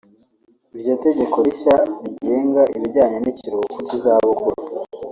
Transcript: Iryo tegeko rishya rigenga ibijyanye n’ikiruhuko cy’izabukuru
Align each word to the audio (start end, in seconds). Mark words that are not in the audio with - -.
Iryo 0.75 0.93
tegeko 1.05 1.35
rishya 1.45 1.75
rigenga 2.03 2.61
ibijyanye 2.77 3.17
n’ikiruhuko 3.19 3.77
cy’izabukuru 3.87 4.55